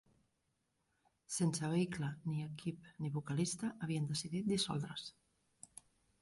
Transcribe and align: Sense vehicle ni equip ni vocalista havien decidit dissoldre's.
Sense 1.35 1.69
vehicle 1.73 2.09
ni 2.29 2.39
equip 2.45 2.89
ni 3.05 3.13
vocalista 3.19 3.71
havien 3.89 4.09
decidit 4.15 4.49
dissoldre's. 4.55 5.07